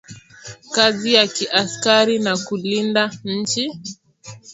Kazi 0.75 1.09
ya 1.15 1.25
ki 1.35 1.45
askari 1.61 2.15
na 2.25 2.33
ku 2.45 2.53
linda 2.63 3.03
inchi 3.31 3.63